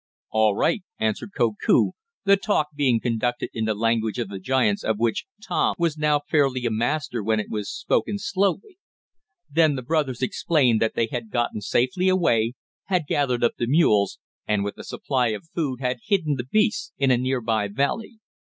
[0.31, 1.91] "All right," answered Koku,
[2.25, 6.21] the talk being conducted in the language of the giants of which Tom was now
[6.27, 8.79] fairly a master when it was spoken slowly.
[9.47, 12.53] Then the brothers explained that they had gotten safely away,
[12.85, 14.17] had gathered up the mules,
[14.47, 18.17] and with a supply of food, had hidden the beasts in a nearby valley.